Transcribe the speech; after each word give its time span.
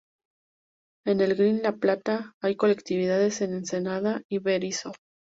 En 1.05 1.21
el 1.21 1.35
Gran 1.35 1.61
La 1.61 1.73
Plata, 1.73 2.33
hay 2.41 2.55
colectividades 2.55 3.39
en 3.41 3.53
Ensenada 3.53 4.23
y 4.31 4.39
Berisso. 4.39 4.93